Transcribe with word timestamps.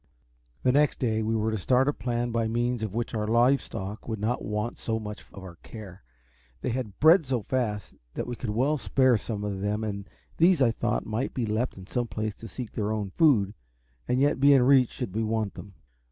The 0.63 0.71
next 0.71 0.97
day 0.97 1.21
we 1.21 1.35
were 1.35 1.51
to 1.51 1.59
start 1.59 1.87
a 1.87 1.93
plan 1.93 2.31
by 2.31 2.47
means 2.47 2.81
of 2.81 2.95
which 2.95 3.13
our 3.13 3.27
live 3.27 3.61
stock 3.61 4.07
would 4.07 4.17
not 4.19 4.43
want 4.43 4.79
so 4.79 4.99
much 4.99 5.21
of 5.31 5.43
our 5.43 5.57
care. 5.61 6.01
They 6.61 6.71
had 6.71 6.99
bred 6.99 7.23
so 7.23 7.43
fast 7.43 7.95
that 8.15 8.25
we 8.25 8.35
could 8.35 8.49
well 8.49 8.79
spare 8.79 9.15
some 9.15 9.43
of 9.43 9.61
them, 9.61 9.83
and 9.83 10.09
these 10.37 10.59
I 10.59 10.71
thought 10.71 11.05
might 11.05 11.35
be 11.35 11.45
left 11.45 11.77
in 11.77 11.85
some 11.85 12.07
place 12.07 12.33
to 12.37 12.47
seek 12.47 12.71
their 12.71 12.91
own 12.91 13.11
food, 13.11 13.53
and 14.07 14.19
yet 14.19 14.39
be 14.39 14.53
in 14.55 14.63
reach 14.63 14.89
should 14.89 15.15
we 15.15 15.21
want 15.23 15.53
them. 15.53 15.75